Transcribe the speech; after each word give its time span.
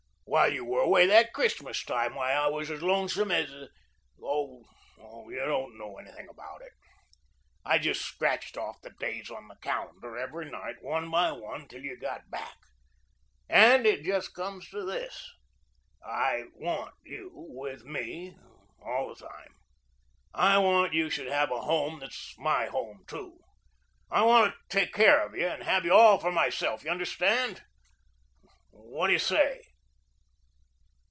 While 0.25 0.53
you 0.53 0.63
were 0.63 0.79
away 0.79 1.07
that 1.07 1.33
Christmas 1.33 1.83
time, 1.83 2.15
why, 2.15 2.31
I 2.31 2.47
was 2.47 2.71
as 2.71 2.81
lonesome 2.81 3.31
as 3.31 3.51
oh, 4.23 4.63
you 5.03 5.39
don't 5.45 5.77
know 5.77 5.97
anything 5.97 6.29
about 6.29 6.61
it. 6.61 6.71
I 7.65 7.77
just 7.77 8.01
scratched 8.01 8.55
off 8.57 8.81
the 8.81 8.91
days 8.91 9.29
on 9.29 9.49
the 9.49 9.57
calendar 9.57 10.17
every 10.17 10.49
night, 10.49 10.81
one 10.81 11.11
by 11.11 11.33
one, 11.33 11.67
till 11.67 11.81
you 11.83 11.97
got 11.97 12.29
back. 12.31 12.55
And 13.49 13.85
it 13.85 14.05
just 14.05 14.33
comes 14.33 14.69
to 14.69 14.85
this, 14.85 15.29
I 16.01 16.45
want 16.55 16.93
you 17.03 17.29
with 17.33 17.83
me 17.83 18.37
all 18.81 19.09
the 19.13 19.25
time. 19.27 19.55
I 20.33 20.57
want 20.59 20.93
you 20.93 21.09
should 21.09 21.27
have 21.27 21.51
a 21.51 21.59
home 21.59 21.99
that's 21.99 22.33
my 22.37 22.67
home, 22.67 23.03
too. 23.05 23.37
I 24.09 24.21
want 24.23 24.53
to 24.53 24.79
take 24.79 24.93
care 24.93 25.25
of 25.25 25.35
you, 25.35 25.45
and 25.47 25.63
have 25.63 25.83
you 25.83 25.93
all 25.93 26.19
for 26.19 26.31
myself, 26.31 26.85
you 26.85 26.89
understand. 26.89 27.63
What 28.71 29.07
do 29.07 29.13
you 29.13 29.19
say?" 29.19 29.63